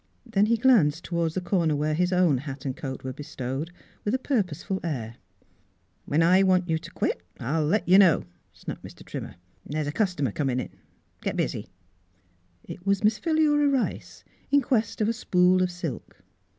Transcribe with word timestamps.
Then 0.25 0.47
he 0.47 0.57
glanced 0.57 1.03
toward 1.03 1.33
the 1.33 1.41
corner 1.41 1.75
where 1.75 1.93
his 1.93 2.11
own 2.11 2.39
hat 2.39 2.65
and 2.65 2.75
coat 2.75 3.03
were 3.03 3.13
bestowed, 3.13 3.69
with 4.03 4.15
a 4.15 4.17
purposeful 4.17 4.79
air." 4.83 5.17
When 6.07 6.23
I 6.23 6.41
want 6.41 6.67
you 6.67 6.79
t' 6.79 6.89
quit 6.89 7.21
I'll 7.39 7.63
let 7.67 7.87
you 7.87 7.99
know," 7.99 8.23
snapped 8.51 8.83
Mr. 8.83 9.05
Trimmer." 9.05 9.35
There's 9.69 9.85
a 9.85 9.91
customer 9.91 10.31
comin' 10.31 10.59
in. 10.59 10.69
Git 11.21 11.35
busy 11.37 11.67
1" 11.67 11.67
It 12.73 12.87
was 12.87 13.03
Miss 13.03 13.19
Philura 13.19 13.67
Rice 13.69 14.23
in 14.49 14.61
quest 14.61 15.01
of 15.01 15.07
a 15.07 15.13
spool 15.13 15.61
of 15.61 15.69
silk. 15.69 16.17